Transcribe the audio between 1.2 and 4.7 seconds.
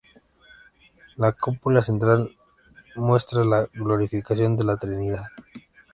cúpula central muestra la glorificación de